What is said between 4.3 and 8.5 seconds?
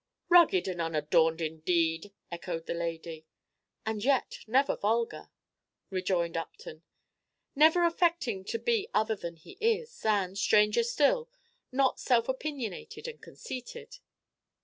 never vulgar," rejoined Upton, "never affecting